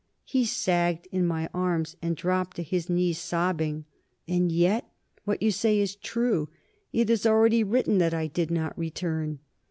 He 0.25 0.45
sagged 0.45 1.07
in 1.11 1.27
my 1.27 1.47
arms 1.53 1.95
and 2.01 2.15
dropped 2.17 2.55
to 2.55 2.63
his 2.63 2.89
knees, 2.89 3.19
sobbing. 3.19 3.85
"And 4.27 4.51
yet... 4.51 4.91
what 5.25 5.43
you 5.43 5.51
say 5.51 5.77
is 5.77 5.95
true. 5.95 6.49
It 6.91 7.07
is 7.11 7.27
already 7.27 7.63
written 7.63 7.99
that 7.99 8.11
I 8.11 8.25
did 8.25 8.49
not 8.49 8.75
return." 8.75 9.41